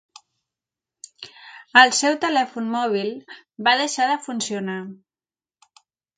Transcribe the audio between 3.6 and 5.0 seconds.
va deixar de funcionar.